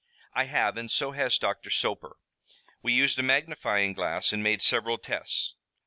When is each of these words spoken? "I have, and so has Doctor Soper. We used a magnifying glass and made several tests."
"I 0.33 0.45
have, 0.45 0.77
and 0.77 0.89
so 0.89 1.11
has 1.11 1.37
Doctor 1.37 1.69
Soper. 1.69 2.17
We 2.81 2.91
used 2.91 3.19
a 3.19 3.21
magnifying 3.21 3.93
glass 3.93 4.33
and 4.33 4.41
made 4.41 4.63
several 4.63 4.97
tests." 4.97 5.53